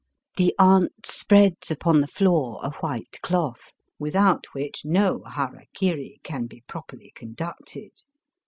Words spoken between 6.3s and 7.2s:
be properly